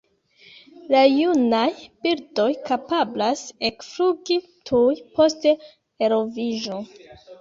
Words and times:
La 0.93 1.01
junaj 1.09 1.67
birdoj 2.07 2.47
kapablas 2.69 3.43
ekflugi 3.71 4.39
tuj 4.71 4.99
post 5.21 5.47
eloviĝo. 6.09 6.81